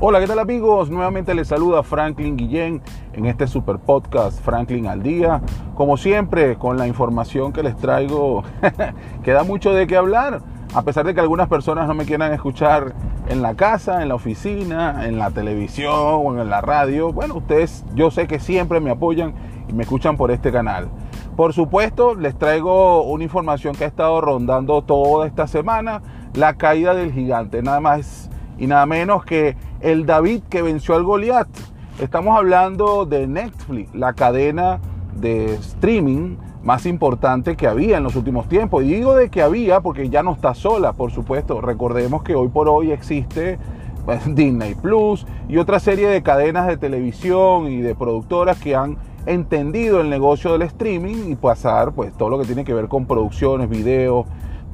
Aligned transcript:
Hola, 0.00 0.18
¿qué 0.18 0.26
tal 0.26 0.40
amigos? 0.40 0.90
Nuevamente 0.90 1.34
les 1.36 1.46
saluda 1.46 1.84
Franklin 1.84 2.36
Guillén 2.36 2.82
en 3.12 3.26
este 3.26 3.46
super 3.46 3.78
podcast 3.78 4.40
Franklin 4.40 4.88
al 4.88 5.04
Día. 5.04 5.40
Como 5.76 5.96
siempre, 5.96 6.56
con 6.56 6.76
la 6.76 6.88
información 6.88 7.52
que 7.52 7.62
les 7.62 7.76
traigo, 7.76 8.42
queda 9.22 9.44
mucho 9.44 9.72
de 9.72 9.86
qué 9.86 9.96
hablar. 9.96 10.42
A 10.74 10.82
pesar 10.82 11.06
de 11.06 11.14
que 11.14 11.20
algunas 11.20 11.48
personas 11.48 11.86
no 11.86 11.94
me 11.94 12.06
quieran 12.06 12.32
escuchar 12.32 12.92
en 13.28 13.40
la 13.40 13.54
casa, 13.54 14.02
en 14.02 14.08
la 14.08 14.16
oficina, 14.16 15.06
en 15.06 15.16
la 15.16 15.30
televisión 15.30 15.94
o 15.94 16.42
en 16.42 16.50
la 16.50 16.60
radio, 16.60 17.12
bueno, 17.12 17.36
ustedes 17.36 17.84
yo 17.94 18.10
sé 18.10 18.26
que 18.26 18.40
siempre 18.40 18.80
me 18.80 18.90
apoyan 18.90 19.32
y 19.68 19.72
me 19.74 19.84
escuchan 19.84 20.16
por 20.16 20.32
este 20.32 20.50
canal. 20.50 20.88
Por 21.36 21.52
supuesto, 21.52 22.16
les 22.16 22.36
traigo 22.36 23.04
una 23.04 23.22
información 23.22 23.76
que 23.76 23.84
ha 23.84 23.88
estado 23.88 24.20
rondando 24.20 24.82
toda 24.82 25.28
esta 25.28 25.46
semana, 25.46 26.02
la 26.34 26.54
caída 26.54 26.94
del 26.94 27.12
gigante, 27.12 27.62
nada 27.62 27.78
más 27.78 28.28
y 28.58 28.66
nada 28.66 28.86
menos 28.86 29.24
que 29.24 29.56
el 29.84 30.06
David 30.06 30.40
que 30.48 30.62
venció 30.62 30.94
al 30.94 31.04
Goliat. 31.04 31.46
Estamos 32.00 32.36
hablando 32.38 33.04
de 33.04 33.26
Netflix, 33.26 33.94
la 33.94 34.14
cadena 34.14 34.80
de 35.14 35.56
streaming 35.56 36.36
más 36.62 36.86
importante 36.86 37.54
que 37.54 37.66
había 37.66 37.98
en 37.98 38.02
los 38.02 38.16
últimos 38.16 38.48
tiempos. 38.48 38.82
Y 38.82 38.94
digo 38.94 39.14
de 39.14 39.28
que 39.28 39.42
había 39.42 39.80
porque 39.80 40.08
ya 40.08 40.22
no 40.22 40.32
está 40.32 40.54
sola, 40.54 40.94
por 40.94 41.10
supuesto. 41.10 41.60
Recordemos 41.60 42.22
que 42.22 42.34
hoy 42.34 42.48
por 42.48 42.66
hoy 42.66 42.92
existe 42.92 43.58
pues, 44.06 44.22
Disney 44.34 44.74
Plus 44.74 45.26
y 45.50 45.58
otra 45.58 45.78
serie 45.78 46.08
de 46.08 46.22
cadenas 46.22 46.66
de 46.66 46.78
televisión 46.78 47.70
y 47.70 47.82
de 47.82 47.94
productoras 47.94 48.58
que 48.58 48.74
han 48.74 48.96
entendido 49.26 50.00
el 50.00 50.08
negocio 50.08 50.52
del 50.52 50.62
streaming 50.62 51.30
y 51.30 51.34
pasar 51.34 51.92
pues 51.92 52.14
todo 52.16 52.30
lo 52.30 52.38
que 52.38 52.46
tiene 52.46 52.64
que 52.64 52.72
ver 52.72 52.88
con 52.88 53.04
producciones, 53.04 53.68
videos 53.68 54.24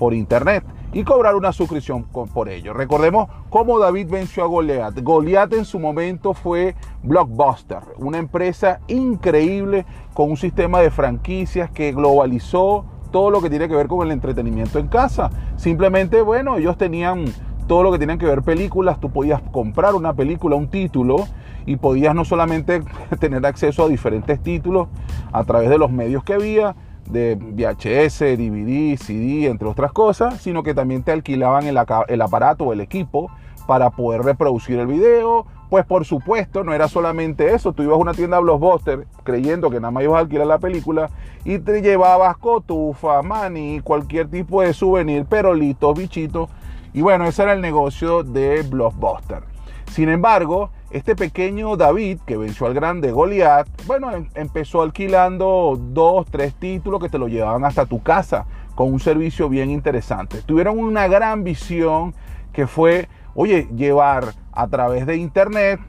por 0.01 0.15
internet 0.15 0.65
y 0.95 1.05
cobrar 1.05 1.37
una 1.37 1.53
suscripción 1.53 2.05
por 2.05 2.49
ello. 2.49 2.73
Recordemos 2.73 3.29
cómo 3.51 3.79
David 3.79 4.09
venció 4.11 4.43
a 4.43 4.47
Goliath. 4.47 4.99
Goliath 5.03 5.53
en 5.53 5.67
su 5.67 5.79
momento 5.79 6.33
fue 6.33 6.75
Blockbuster, 7.03 7.83
una 7.99 8.17
empresa 8.17 8.81
increíble 8.89 9.85
con 10.15 10.31
un 10.31 10.39
sistema 10.39 10.81
de 10.81 10.91
franquicias 10.91 11.71
que 11.71 11.93
globalizó 11.93 12.87
todo 13.13 13.31
lo 13.31 13.43
que 13.43 13.51
tiene 13.51 13.69
que 13.69 13.77
ver 13.77 13.89
con 13.89 14.05
el 14.07 14.11
entretenimiento 14.11 14.79
en 14.79 14.89
casa. 14.89 15.31
Simplemente, 15.57 16.23
bueno, 16.23 16.57
ellos 16.57 16.79
tenían 16.79 17.27
todo 17.69 17.83
lo 17.83 17.93
que 17.93 17.99
tenían 17.99 18.19
que 18.19 18.27
ver 18.27 18.43
películas, 18.43 18.99
tú 19.01 19.11
podías 19.11 19.43
comprar 19.53 19.95
una 19.95 20.15
película, 20.15 20.57
un 20.57 20.69
título, 20.69 21.27
y 21.67 21.77
podías 21.77 22.15
no 22.15 22.25
solamente 22.25 22.83
tener 23.21 23.45
acceso 23.45 23.85
a 23.85 23.89
diferentes 23.89 24.43
títulos 24.43 24.89
a 25.31 25.45
través 25.45 25.69
de 25.69 25.79
los 25.79 25.91
medios 25.91 26.25
que 26.25 26.33
había, 26.33 26.75
de 27.11 27.35
VHS, 27.35 28.21
DVD, 28.39 28.97
CD, 28.97 29.47
entre 29.47 29.69
otras 29.69 29.93
cosas, 29.93 30.41
sino 30.41 30.63
que 30.63 30.75
también 30.75 31.03
te 31.03 31.13
alquilaban 31.13 31.67
el, 31.67 31.77
aparato 31.77 32.65
o 32.65 32.73
el 32.73 32.81
equipo 32.81 33.31
para 33.67 33.91
poder 33.91 34.23
reproducir 34.23 34.79
el 34.79 34.87
video. 34.87 35.47
Pues 35.69 35.85
por 35.87 36.05
supuesto, 36.05 36.65
no 36.65 36.75
era 36.75 36.89
solamente 36.89 37.55
eso, 37.55 37.73
tú 37.73 37.85
ibas 37.85 37.95
a 37.95 38.01
una 38.01 38.15
tienda 38.15 38.41
Blockbuster 38.41 39.07
creyendo 39.23 39.71
que 39.71 39.77
nada 39.77 39.93
más 39.93 40.03
ibas 40.03 40.17
a 40.17 40.21
alquilar 40.21 40.47
la 40.47 40.59
película 40.59 41.11
y 41.45 41.59
te 41.61 41.81
llevabas 41.81 42.37
cotufa, 42.39 43.23
maní, 43.23 43.81
cualquier 43.81 44.29
tipo 44.29 44.63
de 44.63 44.73
souvenir, 44.75 45.27
perolitos, 45.27 45.97
bichitos. 45.97 46.51
Y 46.93 47.03
bueno, 47.03 47.25
ese 47.27 47.45
era 47.45 47.53
el 47.53 47.61
negocio 47.61 48.25
de 48.25 48.63
Blockbuster. 48.63 49.45
Sin 49.91 50.09
embargo, 50.09 50.71
este 50.91 51.15
pequeño 51.15 51.77
David, 51.77 52.21
que 52.27 52.37
venció 52.37 52.67
al 52.67 52.75
grande 52.75 53.13
Goliath, 53.13 53.69
bueno, 53.87 54.11
em, 54.13 54.29
empezó 54.35 54.83
alquilando 54.83 55.79
dos, 55.79 56.27
tres 56.31 56.55
títulos 56.55 57.01
que 57.01 57.09
te 57.09 57.19
lo 57.19 57.29
llevaban 57.29 57.65
hasta 57.65 57.87
tu 57.87 58.03
casa 58.03 58.47
con 58.75 58.93
un 58.93 59.01
servicio 59.01 59.49
bien 59.49 59.71
interesante. 59.71 60.43
Tuvieron 60.43 60.79
una 60.79 61.07
gran 61.07 61.45
visión 61.45 62.15
que 62.53 62.67
fue, 62.67 63.09
oye, 63.35 63.69
llevar 63.77 64.35
a 64.53 64.67
través 64.69 65.07
de 65.07 65.17
internet 65.17 65.81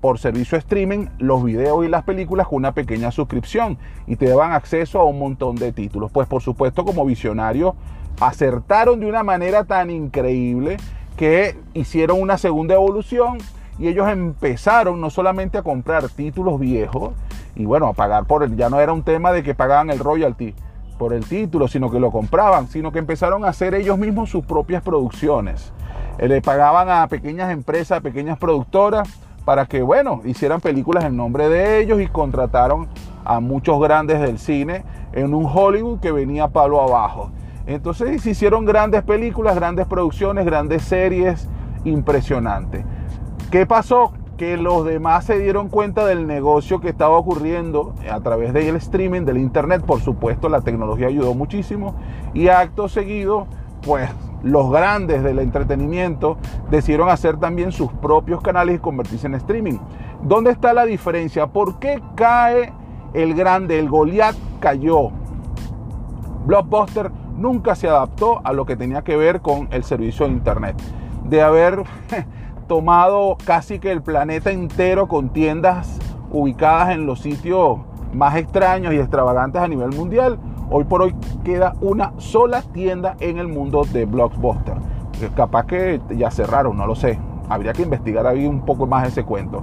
por 0.00 0.18
servicio 0.18 0.58
streaming 0.58 1.06
los 1.18 1.44
videos 1.44 1.84
y 1.84 1.88
las 1.88 2.02
películas 2.02 2.48
con 2.48 2.56
una 2.56 2.72
pequeña 2.72 3.12
suscripción 3.12 3.78
y 4.06 4.16
te 4.16 4.28
daban 4.28 4.52
acceso 4.52 4.98
a 4.98 5.04
un 5.04 5.18
montón 5.18 5.56
de 5.56 5.72
títulos. 5.72 6.10
Pues 6.10 6.26
por 6.26 6.42
supuesto 6.42 6.84
como 6.84 7.04
visionarios 7.04 7.74
acertaron 8.20 8.98
de 9.00 9.06
una 9.06 9.22
manera 9.22 9.64
tan 9.64 9.90
increíble 9.90 10.78
que 11.16 11.56
hicieron 11.74 12.20
una 12.20 12.38
segunda 12.38 12.74
evolución 12.74 13.38
y 13.82 13.88
ellos 13.88 14.08
empezaron 14.08 15.00
no 15.00 15.10
solamente 15.10 15.58
a 15.58 15.62
comprar 15.64 16.08
títulos 16.08 16.60
viejos 16.60 17.14
y 17.56 17.64
bueno, 17.64 17.88
a 17.88 17.92
pagar 17.94 18.26
por 18.26 18.44
el, 18.44 18.56
ya 18.56 18.70
no 18.70 18.78
era 18.78 18.92
un 18.92 19.02
tema 19.02 19.32
de 19.32 19.42
que 19.42 19.56
pagaban 19.56 19.90
el 19.90 19.98
royalty 19.98 20.54
por 20.98 21.12
el 21.12 21.24
título, 21.24 21.66
sino 21.66 21.90
que 21.90 21.98
lo 21.98 22.12
compraban, 22.12 22.68
sino 22.68 22.92
que 22.92 23.00
empezaron 23.00 23.44
a 23.44 23.48
hacer 23.48 23.74
ellos 23.74 23.98
mismos 23.98 24.30
sus 24.30 24.46
propias 24.46 24.84
producciones. 24.84 25.72
Eh, 26.18 26.28
le 26.28 26.40
pagaban 26.40 26.90
a 26.90 27.08
pequeñas 27.08 27.50
empresas, 27.50 27.98
a 27.98 28.00
pequeñas 28.00 28.38
productoras, 28.38 29.08
para 29.44 29.66
que, 29.66 29.82
bueno, 29.82 30.20
hicieran 30.24 30.60
películas 30.60 31.02
en 31.02 31.16
nombre 31.16 31.48
de 31.48 31.80
ellos 31.80 32.00
y 32.00 32.06
contrataron 32.06 32.86
a 33.24 33.40
muchos 33.40 33.80
grandes 33.80 34.20
del 34.20 34.38
cine 34.38 34.84
en 35.12 35.34
un 35.34 35.44
Hollywood 35.52 35.98
que 35.98 36.12
venía 36.12 36.46
palo 36.46 36.80
abajo. 36.80 37.32
Entonces 37.66 38.22
se 38.22 38.30
hicieron 38.30 38.64
grandes 38.64 39.02
películas, 39.02 39.56
grandes 39.56 39.86
producciones, 39.86 40.44
grandes 40.46 40.82
series, 40.84 41.48
impresionantes. 41.84 42.84
¿Qué 43.52 43.66
pasó? 43.66 44.14
Que 44.38 44.56
los 44.56 44.86
demás 44.86 45.26
se 45.26 45.38
dieron 45.38 45.68
cuenta 45.68 46.06
del 46.06 46.26
negocio 46.26 46.80
que 46.80 46.88
estaba 46.88 47.18
ocurriendo 47.18 47.94
a 48.10 48.18
través 48.20 48.54
del 48.54 48.76
streaming, 48.76 49.26
del 49.26 49.36
internet. 49.36 49.84
Por 49.84 50.00
supuesto, 50.00 50.48
la 50.48 50.62
tecnología 50.62 51.08
ayudó 51.08 51.34
muchísimo. 51.34 51.94
Y 52.32 52.48
acto 52.48 52.88
seguido, 52.88 53.46
pues 53.82 54.08
los 54.42 54.70
grandes 54.70 55.22
del 55.22 55.38
entretenimiento 55.38 56.38
decidieron 56.70 57.10
hacer 57.10 57.36
también 57.36 57.72
sus 57.72 57.92
propios 57.92 58.40
canales 58.40 58.76
y 58.76 58.78
convertirse 58.78 59.26
en 59.26 59.34
streaming. 59.34 59.78
¿Dónde 60.22 60.50
está 60.50 60.72
la 60.72 60.86
diferencia? 60.86 61.48
¿Por 61.48 61.78
qué 61.78 62.00
cae 62.14 62.72
el 63.12 63.34
grande? 63.34 63.78
El 63.78 63.90
Goliath 63.90 64.36
cayó. 64.60 65.10
Blockbuster 66.46 67.10
nunca 67.36 67.74
se 67.74 67.86
adaptó 67.86 68.40
a 68.44 68.54
lo 68.54 68.64
que 68.64 68.76
tenía 68.76 69.02
que 69.02 69.14
ver 69.14 69.42
con 69.42 69.68
el 69.72 69.84
servicio 69.84 70.24
de 70.24 70.32
internet. 70.32 70.82
De 71.28 71.42
haber 71.42 71.82
tomado 72.72 73.36
casi 73.44 73.78
que 73.78 73.92
el 73.92 74.00
planeta 74.00 74.50
entero 74.50 75.06
con 75.06 75.28
tiendas 75.28 75.98
ubicadas 76.30 76.94
en 76.94 77.04
los 77.04 77.20
sitios 77.20 77.80
más 78.14 78.34
extraños 78.36 78.94
y 78.94 78.96
extravagantes 78.96 79.60
a 79.60 79.68
nivel 79.68 79.90
mundial. 79.90 80.38
Hoy 80.70 80.84
por 80.84 81.02
hoy 81.02 81.14
queda 81.44 81.74
una 81.82 82.14
sola 82.16 82.62
tienda 82.62 83.14
en 83.20 83.36
el 83.36 83.46
mundo 83.46 83.84
de 83.92 84.06
Blockbuster. 84.06 84.76
Capaz 85.36 85.66
que 85.66 86.00
ya 86.16 86.30
cerraron, 86.30 86.78
no 86.78 86.86
lo 86.86 86.94
sé. 86.94 87.18
Habría 87.50 87.74
que 87.74 87.82
investigar 87.82 88.26
ahí 88.26 88.46
un 88.46 88.62
poco 88.62 88.86
más 88.86 89.06
ese 89.06 89.22
cuento. 89.22 89.62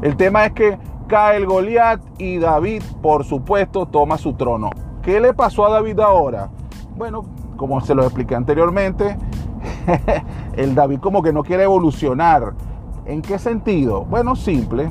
El 0.00 0.16
tema 0.16 0.46
es 0.46 0.52
que 0.52 0.78
cae 1.08 1.36
el 1.36 1.44
Goliat 1.44 2.00
y 2.16 2.38
David, 2.38 2.82
por 3.02 3.24
supuesto, 3.24 3.84
toma 3.84 4.16
su 4.16 4.32
trono. 4.32 4.70
¿Qué 5.02 5.20
le 5.20 5.34
pasó 5.34 5.66
a 5.66 5.70
David 5.72 6.00
ahora? 6.00 6.48
Bueno, 6.96 7.22
como 7.58 7.82
se 7.82 7.94
lo 7.94 8.04
expliqué 8.04 8.34
anteriormente, 8.34 9.18
el 10.56 10.74
David 10.74 11.00
como 11.00 11.22
que 11.22 11.32
no 11.32 11.42
quiere 11.42 11.64
evolucionar. 11.64 12.52
¿En 13.04 13.22
qué 13.22 13.38
sentido? 13.38 14.04
Bueno, 14.04 14.36
simple. 14.36 14.90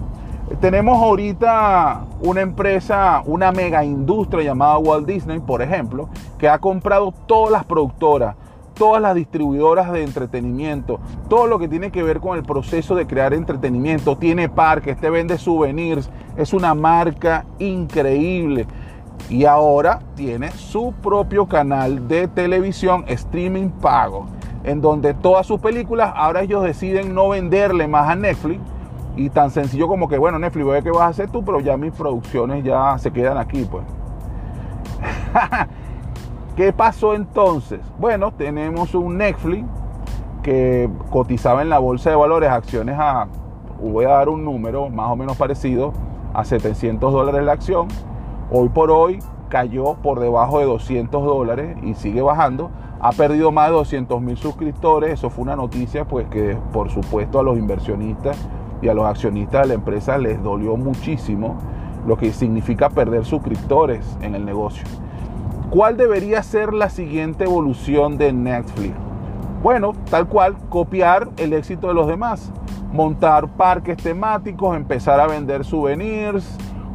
Tenemos 0.61 1.01
ahorita 1.01 2.05
una 2.21 2.41
empresa, 2.41 3.23
una 3.25 3.51
mega 3.51 3.83
industria 3.83 4.43
llamada 4.43 4.77
Walt 4.77 5.07
Disney, 5.07 5.39
por 5.39 5.61
ejemplo, 5.61 6.07
que 6.37 6.47
ha 6.47 6.59
comprado 6.59 7.11
todas 7.25 7.51
las 7.51 7.65
productoras, 7.65 8.35
todas 8.75 9.01
las 9.01 9.15
distribuidoras 9.15 9.91
de 9.91 10.03
entretenimiento, 10.03 10.99
todo 11.29 11.47
lo 11.47 11.57
que 11.57 11.67
tiene 11.67 11.91
que 11.91 12.03
ver 12.03 12.19
con 12.19 12.37
el 12.37 12.43
proceso 12.43 12.93
de 12.93 13.07
crear 13.07 13.33
entretenimiento. 13.33 14.17
Tiene 14.17 14.47
parques, 14.47 14.97
te 14.97 15.09
vende 15.09 15.37
souvenirs, 15.39 16.11
es 16.37 16.53
una 16.53 16.75
marca 16.75 17.45
increíble. 17.57 18.67
Y 19.29 19.45
ahora 19.45 19.99
tiene 20.15 20.51
su 20.51 20.93
propio 21.01 21.47
canal 21.47 22.07
de 22.07 22.27
televisión 22.27 23.03
streaming 23.07 23.69
pago 23.69 24.27
en 24.65 24.81
donde 24.81 25.13
todas 25.13 25.45
sus 25.45 25.59
películas, 25.59 26.11
ahora 26.15 26.41
ellos 26.41 26.63
deciden 26.63 27.13
no 27.13 27.29
venderle 27.29 27.87
más 27.87 28.09
a 28.09 28.15
Netflix. 28.15 28.59
Y 29.15 29.29
tan 29.29 29.49
sencillo 29.49 29.87
como 29.87 30.09
que, 30.09 30.17
bueno, 30.17 30.39
Netflix, 30.39 30.65
voy 30.65 30.71
a 30.71 30.75
ver 30.75 30.83
qué 30.83 30.91
vas 30.91 31.03
a 31.03 31.07
hacer 31.07 31.29
tú, 31.29 31.45
pero 31.45 31.61
ya 31.61 31.77
mis 31.77 31.93
producciones 31.93 32.63
ya 32.65 32.97
se 32.97 33.11
quedan 33.11 33.37
aquí, 33.37 33.65
pues. 33.69 33.85
¿Qué 36.57 36.73
pasó 36.73 37.13
entonces? 37.13 37.79
Bueno, 37.99 38.31
tenemos 38.33 38.93
un 38.95 39.17
Netflix 39.17 39.65
que 40.41 40.89
cotizaba 41.11 41.61
en 41.61 41.69
la 41.69 41.79
bolsa 41.79 42.09
de 42.09 42.15
valores 42.15 42.49
acciones 42.49 42.97
a, 42.99 43.27
voy 43.81 44.05
a 44.05 44.09
dar 44.09 44.29
un 44.29 44.43
número 44.43 44.89
más 44.89 45.09
o 45.09 45.15
menos 45.15 45.37
parecido, 45.37 45.93
a 46.33 46.43
700 46.43 47.13
dólares 47.13 47.43
la 47.43 47.53
acción. 47.53 47.87
Hoy 48.51 48.69
por 48.69 48.91
hoy 48.91 49.19
cayó 49.55 49.93
por 49.93 50.19
debajo 50.19 50.59
de 50.59 50.65
200 50.65 51.23
dólares 51.23 51.77
y 51.81 51.93
sigue 51.93 52.21
bajando 52.21 52.71
ha 52.99 53.13
perdido 53.13 53.53
más 53.53 53.69
de 53.69 53.75
200 53.75 54.21
mil 54.21 54.35
suscriptores. 54.35 55.13
Eso 55.13 55.29
fue 55.29 55.43
una 55.43 55.55
noticia 55.55 56.03
pues 56.03 56.27
que 56.27 56.57
por 56.73 56.89
supuesto 56.89 57.39
a 57.39 57.43
los 57.43 57.57
inversionistas 57.57 58.37
y 58.81 58.89
a 58.89 58.93
los 58.93 59.05
accionistas 59.05 59.61
de 59.61 59.67
la 59.69 59.73
empresa 59.75 60.17
les 60.17 60.43
dolió 60.43 60.75
muchísimo 60.75 61.55
lo 62.05 62.17
que 62.17 62.33
significa 62.33 62.89
perder 62.89 63.23
suscriptores 63.23 64.17
en 64.19 64.35
el 64.35 64.43
negocio. 64.43 64.83
¿Cuál 65.69 65.95
debería 65.95 66.43
ser 66.43 66.73
la 66.73 66.89
siguiente 66.89 67.45
evolución 67.45 68.17
de 68.17 68.33
Netflix? 68.33 68.93
Bueno, 69.63 69.93
tal 70.09 70.27
cual, 70.27 70.57
copiar 70.67 71.29
el 71.37 71.53
éxito 71.53 71.87
de 71.87 71.93
los 71.93 72.07
demás. 72.07 72.51
montar 72.91 73.47
parques 73.47 73.95
temáticos, 73.95 74.75
empezar 74.75 75.21
a 75.21 75.27
vender 75.27 75.63
souvenirs 75.63 76.45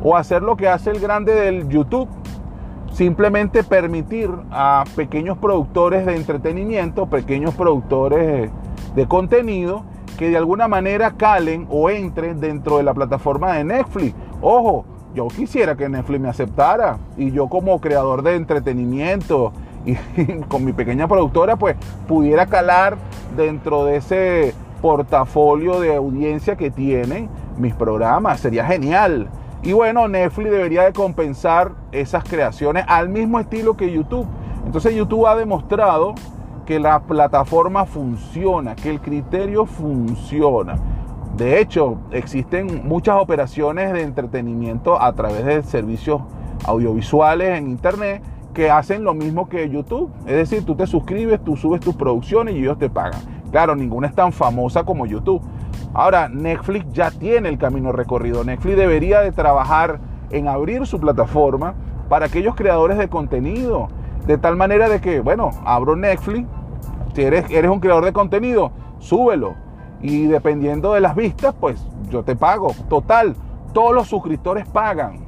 o 0.03 0.15
hacer 0.15 0.43
lo 0.43 0.57
que 0.57 0.69
hace 0.69 0.91
el 0.91 1.01
grande 1.01 1.35
del 1.35 1.67
YouTube. 1.67 2.20
Simplemente 3.01 3.65
permitir 3.65 4.29
a 4.51 4.85
pequeños 4.95 5.39
productores 5.39 6.05
de 6.05 6.17
entretenimiento, 6.17 7.07
pequeños 7.07 7.55
productores 7.55 8.51
de 8.95 9.09
contenido, 9.09 9.85
que 10.19 10.29
de 10.29 10.37
alguna 10.37 10.69
manera 10.69 11.13
calen 11.13 11.67
o 11.71 11.89
entren 11.89 12.41
dentro 12.41 12.77
de 12.77 12.83
la 12.83 12.93
plataforma 12.93 13.55
de 13.55 13.65
Netflix. 13.65 14.15
Ojo, 14.43 14.85
yo 15.15 15.29
quisiera 15.29 15.77
que 15.77 15.89
Netflix 15.89 16.21
me 16.21 16.29
aceptara 16.29 16.99
y 17.17 17.31
yo 17.31 17.49
como 17.49 17.81
creador 17.81 18.23
de 18.23 18.37
entretenimiento 18.37 19.55
y 19.87 19.95
con 20.49 20.67
mi 20.67 20.75
pequeña 20.75 21.09
productora 21.09 21.57
pues 21.57 21.77
pudiera 22.07 22.45
calar 22.45 22.99
dentro 23.35 23.87
de 23.87 23.97
ese 23.97 24.55
portafolio 24.83 25.81
de 25.81 25.97
audiencia 25.97 26.55
que 26.55 26.71
tienen 26.71 27.31
mis 27.57 27.73
programas. 27.75 28.41
Sería 28.41 28.67
genial. 28.67 29.31
Y 29.63 29.73
bueno, 29.73 30.09
Netflix 30.09 30.51
debería 30.51 30.85
de 30.85 30.93
compensar 30.93 31.73
esas 31.93 32.25
creaciones 32.25 32.85
al 32.89 33.11
mismo 33.11 33.39
estilo 33.39 33.77
que 33.77 33.93
YouTube. 33.93 34.27
Entonces 34.65 34.95
YouTube 34.95 35.27
ha 35.27 35.37
demostrado 35.37 36.15
que 36.65 36.81
la 36.81 37.01
plataforma 37.01 37.85
funciona, 37.85 38.75
que 38.75 38.91
el 38.91 39.01
criterio 39.01 39.67
funciona. 39.67 40.77
De 41.37 41.61
hecho, 41.61 41.99
existen 42.11 42.89
muchas 42.89 43.17
operaciones 43.21 43.93
de 43.93 44.03
entretenimiento 44.03 45.01
a 45.01 45.13
través 45.13 45.45
de 45.45 45.63
servicios 45.63 46.23
audiovisuales 46.65 47.59
en 47.59 47.69
Internet 47.69 48.23
que 48.55 48.71
hacen 48.71 49.05
lo 49.05 49.15
mismo 49.15 49.49
que 49.49 49.69
YouTube. 49.69 50.11
Es 50.27 50.37
decir, 50.37 50.65
tú 50.65 50.75
te 50.75 50.87
suscribes, 50.87 51.43
tú 51.45 51.57
subes 51.57 51.81
tus 51.81 51.95
producciones 51.97 52.55
y 52.55 52.59
ellos 52.61 52.79
te 52.79 52.89
pagan. 52.89 53.21
Claro, 53.51 53.75
ninguna 53.77 54.09
es 54.09 54.15
tan 54.15 54.33
famosa 54.33 54.85
como 54.85 55.07
YouTube. 55.07 55.43
Ahora, 55.93 56.29
Netflix 56.29 56.87
ya 56.93 57.11
tiene 57.11 57.49
el 57.49 57.59
camino 57.59 57.91
recorrido. 57.91 58.45
Netflix 58.45 58.77
debería 58.77 59.21
de 59.21 59.33
trabajar 59.33 59.99
en 60.31 60.47
abrir 60.47 60.87
su 60.87 61.01
plataforma 61.01 61.75
para 62.09 62.27
aquellos 62.27 62.55
creadores 62.55 62.97
de 62.97 63.09
contenido. 63.09 63.89
De 64.27 64.39
tal 64.39 64.57
manera 64.57 64.89
de 64.89 65.01
que, 65.01 65.21
bueno, 65.21 65.51
abro 65.65 65.97
Netflix, 65.97 66.47
si 67.15 67.23
eres, 67.23 67.51
eres 67.51 67.71
un 67.71 67.81
creador 67.81 68.05
de 68.05 68.13
contenido, 68.13 68.71
súbelo. 68.99 69.55
Y 70.01 70.27
dependiendo 70.27 70.93
de 70.95 71.01
las 71.01 71.15
vistas, 71.17 71.55
pues 71.59 71.85
yo 72.09 72.23
te 72.23 72.37
pago. 72.37 72.73
Total, 72.89 73.35
todos 73.73 73.93
los 73.93 74.09
suscriptores 74.09 74.69
pagan. 74.69 75.27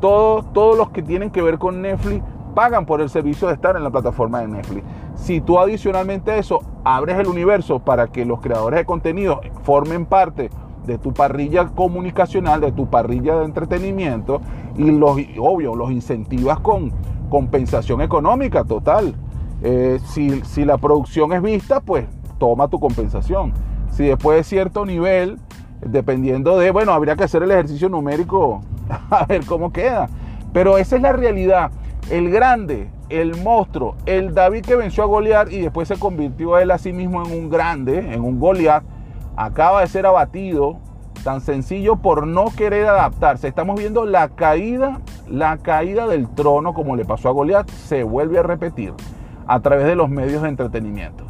Todos, 0.00 0.52
todos 0.52 0.76
los 0.76 0.90
que 0.90 1.02
tienen 1.02 1.30
que 1.30 1.42
ver 1.42 1.58
con 1.58 1.80
Netflix 1.80 2.24
pagan 2.54 2.86
por 2.86 3.00
el 3.00 3.08
servicio 3.08 3.48
de 3.48 3.54
estar 3.54 3.76
en 3.76 3.84
la 3.84 3.90
plataforma 3.90 4.40
de 4.40 4.48
Netflix. 4.48 4.84
Si 5.14 5.40
tú 5.40 5.58
adicionalmente 5.58 6.32
a 6.32 6.36
eso 6.36 6.60
abres 6.84 7.18
el 7.18 7.26
universo 7.26 7.78
para 7.80 8.08
que 8.08 8.24
los 8.24 8.40
creadores 8.40 8.80
de 8.80 8.84
contenido 8.84 9.40
formen 9.62 10.06
parte 10.06 10.50
de 10.86 10.98
tu 10.98 11.12
parrilla 11.12 11.68
comunicacional, 11.68 12.60
de 12.60 12.72
tu 12.72 12.88
parrilla 12.88 13.36
de 13.36 13.44
entretenimiento 13.44 14.40
y 14.76 14.90
los, 14.90 15.16
obvio, 15.38 15.74
los 15.74 15.90
incentivas 15.90 16.58
con 16.60 16.92
compensación 17.28 18.00
económica 18.00 18.64
total. 18.64 19.14
Eh, 19.62 20.00
si, 20.04 20.40
si 20.42 20.64
la 20.64 20.78
producción 20.78 21.32
es 21.32 21.40
vista, 21.40 21.80
pues 21.80 22.06
toma 22.38 22.68
tu 22.68 22.80
compensación. 22.80 23.52
Si 23.90 24.04
después 24.04 24.38
de 24.38 24.44
cierto 24.44 24.84
nivel, 24.84 25.38
dependiendo 25.86 26.58
de, 26.58 26.70
bueno, 26.70 26.92
habría 26.92 27.14
que 27.16 27.24
hacer 27.24 27.42
el 27.42 27.50
ejercicio 27.50 27.88
numérico 27.88 28.60
a 29.10 29.24
ver 29.26 29.44
cómo 29.46 29.72
queda. 29.72 30.08
Pero 30.52 30.78
esa 30.78 30.96
es 30.96 31.02
la 31.02 31.12
realidad 31.12 31.70
el 32.10 32.30
grande, 32.30 32.90
el 33.08 33.36
monstruo, 33.42 33.96
el 34.06 34.34
David 34.34 34.64
que 34.64 34.76
venció 34.76 35.04
a 35.04 35.06
Goliat 35.06 35.52
y 35.52 35.60
después 35.60 35.88
se 35.88 35.98
convirtió 35.98 36.58
él 36.58 36.70
a 36.70 36.78
sí 36.78 36.92
mismo 36.92 37.24
en 37.24 37.32
un 37.32 37.50
grande, 37.50 38.12
en 38.12 38.22
un 38.22 38.38
Goliat, 38.38 38.82
acaba 39.36 39.80
de 39.80 39.86
ser 39.86 40.06
abatido, 40.06 40.78
tan 41.24 41.40
sencillo 41.40 41.96
por 41.96 42.26
no 42.26 42.46
querer 42.56 42.86
adaptarse. 42.86 43.48
Estamos 43.48 43.78
viendo 43.78 44.04
la 44.04 44.28
caída, 44.28 45.00
la 45.28 45.58
caída 45.58 46.06
del 46.06 46.28
trono 46.28 46.74
como 46.74 46.96
le 46.96 47.04
pasó 47.04 47.28
a 47.28 47.32
Goliat, 47.32 47.68
se 47.68 48.02
vuelve 48.02 48.38
a 48.38 48.42
repetir 48.42 48.92
a 49.46 49.60
través 49.60 49.86
de 49.86 49.94
los 49.94 50.08
medios 50.08 50.42
de 50.42 50.48
entretenimiento. 50.48 51.24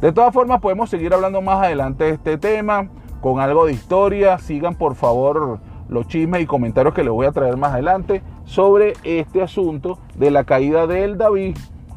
De 0.00 0.12
todas 0.12 0.34
formas, 0.34 0.60
podemos 0.60 0.90
seguir 0.90 1.14
hablando 1.14 1.40
más 1.40 1.62
adelante 1.62 2.04
de 2.04 2.10
este 2.10 2.38
tema 2.38 2.88
con 3.20 3.40
algo 3.40 3.64
de 3.66 3.72
historia. 3.72 4.38
Sigan 4.38 4.74
por 4.74 4.96
favor 4.96 5.60
los 5.88 6.06
chismes 6.08 6.42
y 6.42 6.46
comentarios 6.46 6.94
que 6.94 7.02
les 7.02 7.12
voy 7.12 7.26
a 7.26 7.32
traer 7.32 7.56
más 7.56 7.72
adelante 7.72 8.22
sobre 8.44 8.94
este 9.04 9.42
asunto 9.42 9.98
de 10.16 10.30
la 10.30 10.44
caída 10.44 10.86
del 10.86 11.18
David. 11.18 11.56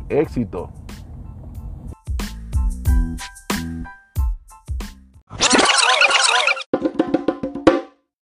Éxito. 0.10 0.70